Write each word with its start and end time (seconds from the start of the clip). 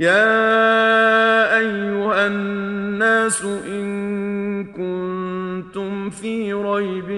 يا 0.00 1.58
أيها 1.58 2.26
الناس 2.26 3.44
إن 3.44 4.64
كنتم 4.64 6.10
في 6.10 6.52
ريب 6.52 7.10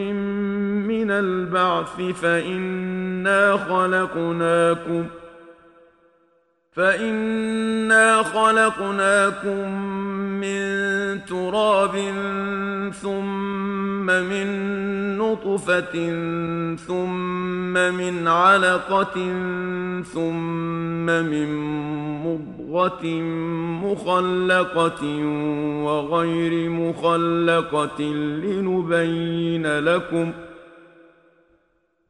من 0.86 1.10
البعث 1.10 2.00
فإنا 2.22 3.56
خلقناكم 3.56 5.06
فانا 6.72 8.22
خلقناكم 8.22 9.82
من 10.40 10.62
تراب 11.24 11.96
ثم 13.02 14.06
من 14.06 14.48
نطفه 15.18 15.92
ثم 16.76 17.72
من 17.72 18.28
علقه 18.28 19.14
ثم 20.02 21.06
من 21.06 21.48
مضغه 22.24 23.06
مخلقه 23.84 25.04
وغير 25.84 26.70
مخلقه 26.70 28.02
لنبين 28.44 29.78
لكم 29.78 30.32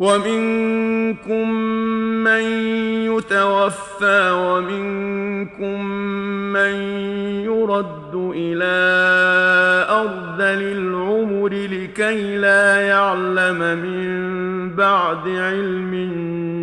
ومنكم 0.00 1.50
من 2.24 2.42
يتوفى 3.04 4.30
ومنكم 4.30 5.84
من 6.52 6.72
يرد 7.44 8.32
إلى 8.34 8.76
ارذل 9.90 10.62
العمر 10.62 11.48
لكي 11.48 12.36
لا 12.36 12.80
يعلم 12.80 13.58
من 13.58 14.10
بعد 14.76 15.28
علم 15.28 15.92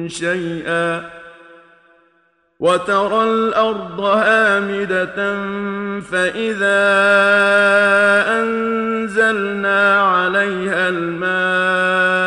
شيئا 0.10 1.04
وترى 2.60 3.24
الأرض 3.24 4.00
هامدة 4.00 5.16
فإذا 6.02 6.84
أنزلنا 8.42 10.02
عليها 10.02 10.90
الماء 10.90 12.27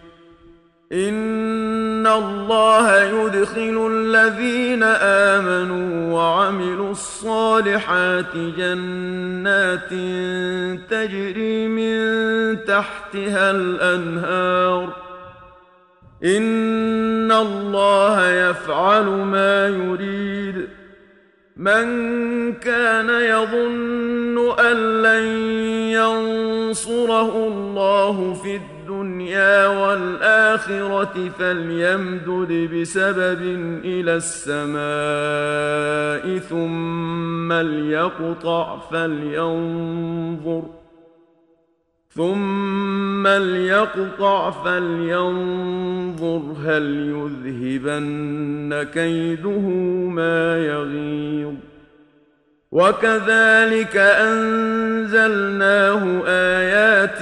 ان 0.93 2.07
الله 2.07 3.03
يدخل 3.03 3.91
الذين 3.91 4.83
امنوا 4.83 6.13
وعملوا 6.13 6.91
الصالحات 6.91 8.35
جنات 8.35 9.89
تجري 10.89 11.67
من 11.67 12.65
تحتها 12.65 13.51
الانهار 13.51 14.95
ان 16.23 17.31
الله 17.31 18.29
يفعل 18.29 19.05
ما 19.05 19.67
يريد 19.67 20.67
من 21.57 22.53
كان 22.53 23.09
يظن 23.09 24.59
ان 24.59 25.01
لن 25.01 25.25
ينصره 25.91 27.47
الله 27.47 28.33
في 28.33 28.55
الدنيا 28.55 28.70
الدنيا 29.21 29.67
والآخرة 29.67 31.29
فليمدد 31.39 32.69
بسبب 32.73 33.41
إلى 33.85 34.15
السماء 34.15 34.81
ثم 36.37 37.53
ليقطع 37.53 38.79
فلينظر 38.91 40.63
ثم 42.09 43.27
ليقطع 43.27 44.51
فلينظر 44.51 46.41
هل 46.65 46.85
يذهبن 47.15 48.83
كيده 48.93 49.59
ما 50.09 50.57
يغيظ 50.57 51.53
وكذلك 52.71 53.97
أنزلناه 53.97 55.63
آيات 56.27 57.21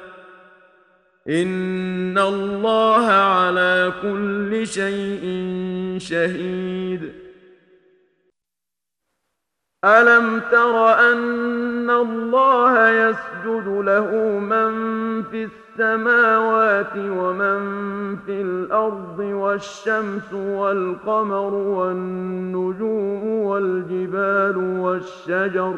ان 1.29 2.17
الله 2.17 3.05
على 3.05 3.93
كل 4.01 4.67
شيء 4.67 5.25
شهيد. 5.97 7.13
الم 9.85 10.39
تر 10.51 10.99
ان 11.11 11.89
الله 11.89 12.89
يسجد 12.89 13.67
له 13.67 14.39
من 14.39 14.71
في 15.23 15.43
السماوات 15.43 16.95
ومن 16.95 17.61
في 18.17 18.41
الأرض 18.41 19.19
والشمس 19.19 20.33
والقمر 20.33 21.53
والنجوم 21.53 23.27
والجبال 23.27 24.57
والشجر 24.57 25.77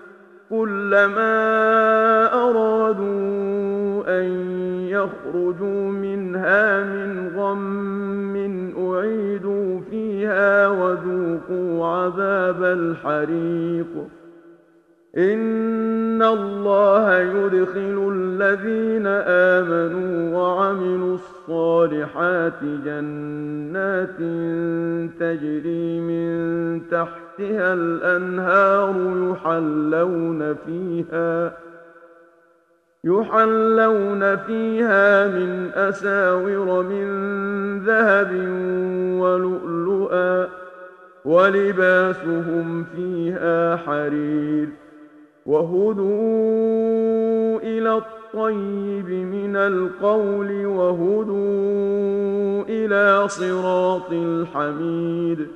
كلما 0.51 1.33
أرادوا 2.33 4.03
أن 4.19 4.25
يخرجوا 4.87 5.91
منها 5.91 6.83
من 6.83 7.31
غم 7.37 8.35
أعيدوا 8.77 9.79
فيها 9.89 10.67
وذوقوا 10.67 11.85
عذاب 11.87 12.63
الحريق. 12.63 14.20
إن 15.17 16.21
الله 16.21 17.19
يدخل 17.19 18.13
الذين 18.15 19.07
آمنوا 19.27 20.37
وعملوا 20.37 21.15
الصالحات 21.15 22.63
جنات 22.85 24.17
تجري 25.19 25.99
من 25.99 26.81
تحتها 26.87 27.73
الأنهار 27.73 28.95
يحلون 29.31 30.55
فيها 30.65 31.53
يحلون 33.03 34.37
فيها 34.37 35.27
من 35.27 35.71
أساور 35.73 36.83
من 36.83 37.07
ذهب 37.79 38.31
ولؤلؤا 39.21 40.47
ولباسهم 41.25 42.85
فيها 42.95 43.75
حرير 43.75 44.69
وهدوا 45.45 46.91
إلى 47.63 47.97
الطيب 47.97 49.09
من 49.09 49.55
القول 49.55 50.65
وهدوا 50.65 52.63
إلى 52.69 53.27
صراط 53.27 54.11
الحميد 54.11 55.47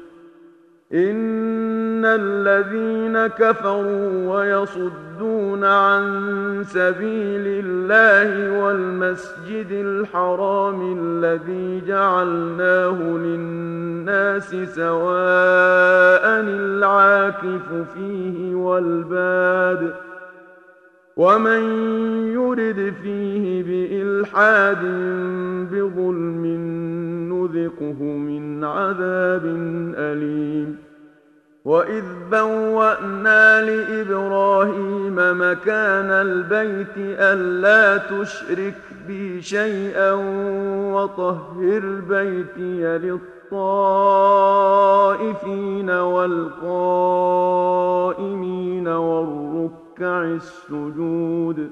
إن 0.94 2.06
الذين 2.06 3.28
كفروا 3.28 4.36
ويصدون 4.36 5.64
عن 5.64 6.64
سبيل 6.68 7.66
الله 7.66 8.62
والمسجد 8.64 9.72
الحرام 9.72 10.98
الذي 11.02 11.82
جعلناه 11.88 13.02
للناس 13.02 14.56
سواء 14.76 16.26
العاكف 16.26 17.74
فيه 17.96 18.56
والباد 18.56 19.94
ومن 21.18 21.62
يرد 22.34 22.94
فيه 23.04 23.64
بإلحاد 23.64 24.82
بظلم 25.72 26.46
نذقه 27.46 28.04
من 28.04 28.64
عذاب 28.64 29.46
أليم 29.98 30.78
وإذ 31.66 32.04
بوأنا 32.32 33.62
لإبراهيم 33.62 35.16
مكان 35.16 36.12
البيت 36.12 36.98
ألا 36.98 37.98
تشرك 37.98 38.76
بي 39.08 39.42
شيئا 39.42 40.12
وطهر 40.94 42.02
بيتي 42.10 42.98
للطائفين 42.98 43.90
والقائمين 45.90 46.48
والركع 48.88 50.24
السجود 50.24 51.72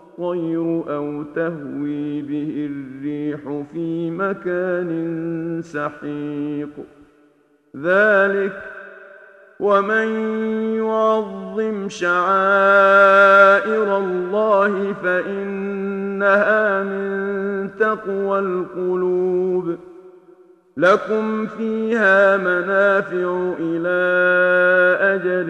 أو 0.89 1.23
تهوي 1.35 2.21
به 2.21 2.69
الريح 2.71 3.63
في 3.73 4.11
مكان 4.11 5.61
سحيق. 5.63 6.69
ذلك 7.77 8.63
ومن 9.59 10.07
يعظم 10.75 11.89
شعائر 11.89 12.97
الله 13.97 14.93
فإنها 14.93 16.83
من 16.83 17.69
تقوى 17.79 18.39
القلوب. 18.39 19.75
لكم 20.77 21.45
فيها 21.47 22.37
منافع 22.37 23.53
إلى 23.59 24.01
أجل 25.01 25.49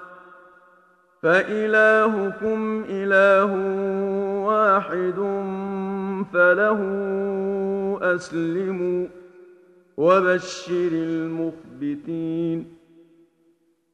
فإلهكم 1.21 2.85
إله 2.89 3.51
واحد 4.45 5.19
فله 6.33 6.79
أسلموا 8.01 9.07
وبشر 9.97 10.91
المخبتين. 10.91 12.80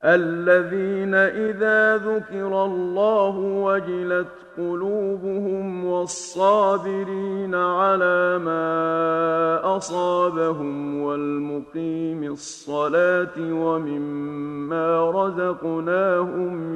الذين 0.05 1.15
إذا 1.15 1.97
ذكر 1.97 2.65
الله 2.65 3.37
وجلت 3.37 4.27
قلوبهم 4.57 5.85
والصابرين 5.85 7.55
على 7.55 8.37
ما 8.37 9.77
أصابهم 9.77 11.01
والمقيم 11.01 12.23
الصلاة 12.23 13.37
ومما 13.37 15.11
رزقناهم 15.11 16.73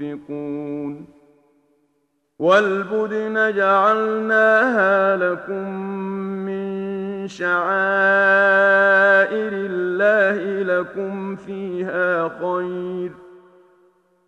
ينفقون 0.00 1.06
والبدن 2.38 3.54
جعلناها 3.56 5.16
لكم 5.16 5.80
من 6.46 7.07
شعائر 7.26 7.58
الله 9.52 10.62
لكم 10.62 11.36
فيها 11.36 12.28
خير. 12.28 13.12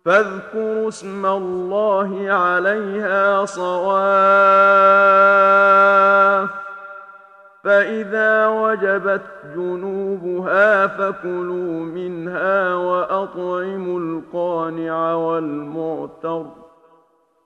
فاذكروا 0.05 0.87
اسم 0.87 1.25
الله 1.25 2.31
عليها 2.31 3.45
صواف. 3.45 4.91
فإذا 7.63 8.47
وجبت 8.47 9.21
جنوبها 9.55 10.87
فكلوا 10.87 11.79
منها 11.85 12.75
وأطعموا 12.75 13.99
القانع 13.99 15.13
والمعتر. 15.13 16.45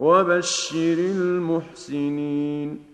وبشر 0.00 0.94
المحسنين. 0.98 2.90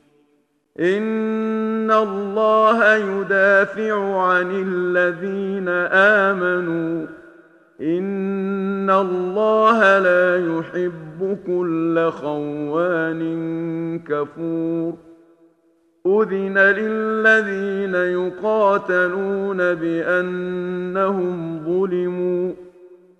إن 0.81 1.91
الله 1.91 2.95
يدافع 2.97 4.21
عن 4.21 4.51
الذين 4.51 5.69
آمنوا. 5.93 7.07
إن 7.81 8.91
الله 8.91 9.99
لا 9.99 10.59
يحب 10.59 11.39
كل 11.47 12.11
خوان 12.11 13.23
كفور. 13.99 14.95
أذن 16.07 16.59
للذين 16.59 17.95
يقاتلون 17.95 19.57
بأنهم 19.75 21.59
ظلموا. 21.65 22.66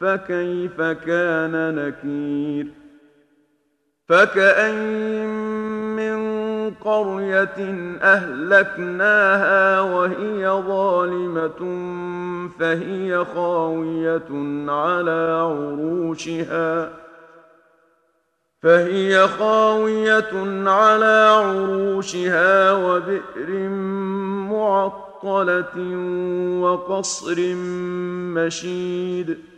فكيف 0.00 0.80
كان 0.80 1.74
نكير؟ 1.74 2.66
فكأين 4.08 5.28
من 5.96 6.38
قرية 6.70 7.58
أهلكناها 8.02 9.80
وهي 9.80 10.48
ظالمة 10.48 11.88
فهي 12.58 13.24
خاوية 13.34 14.28
على 14.70 15.40
عروشها. 15.40 16.90
فهي 18.62 19.28
خاوية 19.28 20.68
على 20.70 21.28
عروشها 21.40 22.72
وبئر 22.72 23.68
معطلة 24.48 25.96
وقصر 26.60 27.54
مشيد. 28.34 29.57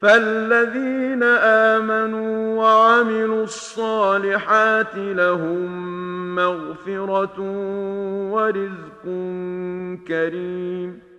فالذين 0.00 1.22
امنوا 1.22 2.62
وعملوا 2.62 3.44
الصالحات 3.44 4.94
لهم 4.96 6.34
مغفره 6.34 7.40
ورزق 8.30 9.02
كريم 10.08 11.10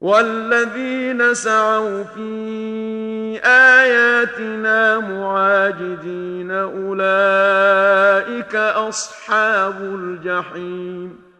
والذين 0.00 1.34
سعوا 1.34 2.02
في 2.02 3.40
اياتنا 3.44 4.98
معاجدين 4.98 6.50
اولئك 6.50 8.54
اصحاب 8.56 9.82
الجحيم 9.82 11.30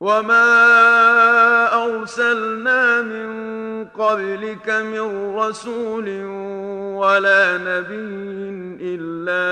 وما 0.00 0.64
ارسلنا 1.84 2.95
من 2.95 2.95
قبلك 4.06 4.68
من 4.70 5.36
رسول 5.36 6.08
ولا 6.94 7.58
نبي 7.58 8.78
إلا 8.94 9.46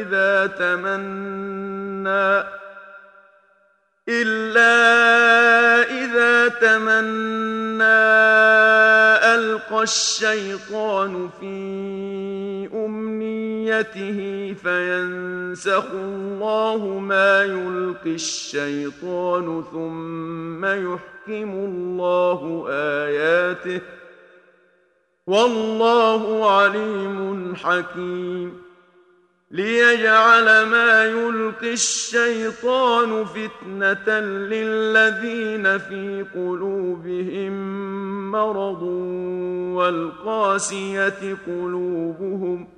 إذا 0.00 0.46
تمنى 0.46 2.44
إلا 4.08 4.74
إذا 5.90 6.48
تمنى 6.48 7.84
ألقى 9.34 9.82
الشيطان 9.82 11.30
في 11.40 12.47
أمنيته 13.68 14.54
فينسخ 14.62 15.84
الله 15.92 16.98
ما 16.98 17.42
يلقي 17.42 18.14
الشيطان 18.14 19.64
ثم 19.72 20.64
يحكم 20.64 21.50
الله 21.52 22.66
آياته. 22.70 23.80
والله 25.26 26.50
عليم 26.50 27.54
حكيم. 27.56 28.68
ليجعل 29.50 30.66
ما 30.66 31.04
يلقي 31.04 31.72
الشيطان 31.72 33.24
فتنة 33.24 34.20
للذين 34.20 35.78
في 35.78 36.24
قلوبهم 36.34 37.52
مرض 38.30 38.82
والقاسية 39.76 41.36
قلوبهم 41.46 42.77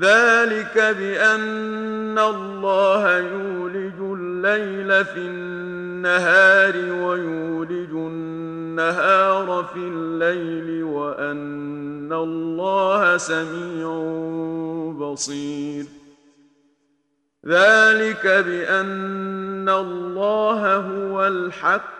ذلك 0.00 0.96
بأن 0.98 2.18
الله 2.18 3.18
يولج 3.18 4.00
الليل 4.00 5.04
في 5.04 5.18
النهار 5.18 6.76
ويولج 6.76 7.90
النهار 7.90 9.68
في 9.74 9.78
الليل 9.78 10.84
وأن 10.84 12.12
الله 12.12 13.16
سميع 13.16 13.88
بصير. 14.98 15.84
ذلك 17.46 18.26
بأن 18.26 19.68
الله 19.68 20.76
هو 20.76 21.26
الحق 21.26 21.99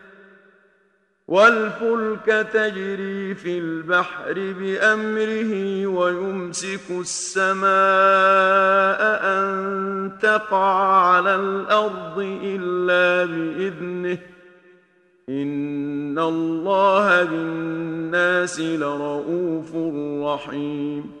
والفلك 1.31 2.47
تجري 2.53 3.35
في 3.35 3.59
البحر 3.59 4.33
بأمره 4.33 5.85
ويمسك 5.87 6.91
السماء 6.99 7.71
أن 9.23 10.11
تقع 10.21 10.83
على 10.83 11.35
الأرض 11.35 12.19
إلا 12.43 13.25
بإذنه. 13.31 14.17
إن 15.29 16.19
الله 16.19 17.23
بالناس 17.23 18.59
لرءوف 18.59 19.75
رحيم. 20.25 21.20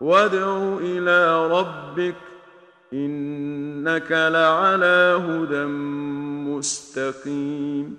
وادع 0.00 0.78
إلى 0.80 1.46
ربك 1.46 2.14
إنك 2.92 4.12
لعلى 4.12 5.20
هدى 5.28 5.64
مستقيم. 6.50 7.96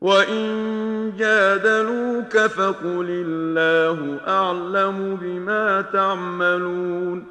وإن 0.00 1.12
جادلوك 1.18 2.36
فقل 2.36 3.06
الله 3.10 4.20
أعلم 4.26 5.18
بما 5.22 5.80
تعملون. 5.80 7.24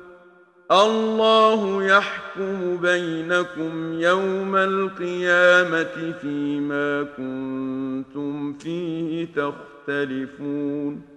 الله 0.71 1.83
يحكم 1.83 2.77
بينكم 2.77 3.93
يوم 3.93 4.55
القيامة 4.55 6.13
فيما 6.21 7.03
كنتم 7.17 8.53
فيه 8.53 9.27
تختلفون. 9.35 11.12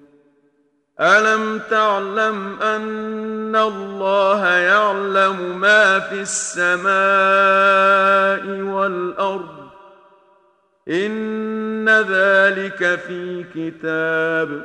الم 1.00 1.60
تعلم 1.70 2.62
ان 2.62 3.56
الله 3.56 4.46
يعلم 4.46 5.60
ما 5.60 5.98
في 5.98 6.20
السماء 6.20 6.86
والارض؟ 8.60 9.66
ان 10.88 11.88
ذلك 11.88 12.98
في 13.06 13.44
كتاب 13.54 14.62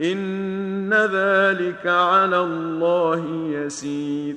ان 0.00 0.94
ذلك 0.94 1.86
على 1.86 2.40
الله 2.40 3.24
يسير 3.46 4.36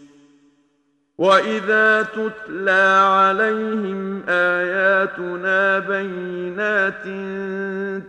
واذا 1.21 2.01
تتلى 2.01 3.05
عليهم 3.05 4.23
اياتنا 4.29 5.79
بينات 5.79 7.03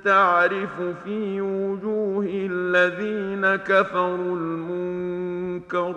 تعرف 0.04 0.80
في 1.04 1.40
وجوه 1.40 2.26
الذين 2.50 3.56
كفروا 3.56 4.36
المنكر 4.36 5.96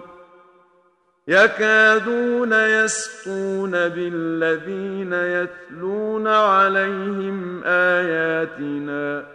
يكادون 1.27 2.53
يسقون 2.53 3.71
بالذين 3.71 5.13
يتلون 5.13 6.27
عليهم 6.27 7.61
اياتنا 7.65 9.34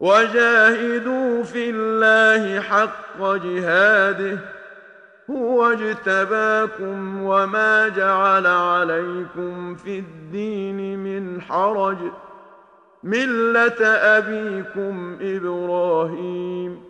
وجاهدوا 0.00 1.42
في 1.42 1.70
الله 1.70 2.60
حق 2.60 3.20
جهاده 3.20 4.38
هو 5.30 5.66
اجتباكم 5.72 7.22
وما 7.22 7.88
جعل 7.88 8.46
عليكم 8.46 9.74
في 9.74 9.98
الدين 9.98 10.98
من 10.98 11.40
حرج 11.42 11.96
مله 13.02 13.86
ابيكم 13.86 15.18
إبراهيم 15.20 16.89